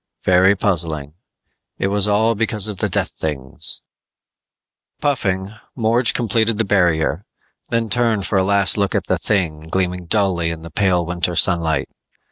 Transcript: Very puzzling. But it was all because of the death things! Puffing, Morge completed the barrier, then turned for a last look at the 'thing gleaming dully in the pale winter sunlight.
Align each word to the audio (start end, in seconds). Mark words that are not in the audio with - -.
Very 0.23 0.55
puzzling. 0.55 1.13
But 1.77 1.83
it 1.83 1.87
was 1.89 2.07
all 2.07 2.33
because 2.33 2.67
of 2.67 2.77
the 2.77 2.89
death 2.89 3.11
things! 3.19 3.83
Puffing, 4.99 5.51
Morge 5.75 6.15
completed 6.15 6.57
the 6.57 6.65
barrier, 6.65 7.23
then 7.69 7.87
turned 7.87 8.25
for 8.25 8.39
a 8.39 8.43
last 8.43 8.77
look 8.79 8.95
at 8.95 9.05
the 9.05 9.19
'thing 9.19 9.59
gleaming 9.69 10.07
dully 10.07 10.49
in 10.49 10.63
the 10.63 10.71
pale 10.71 11.05
winter 11.05 11.35
sunlight. 11.35 11.87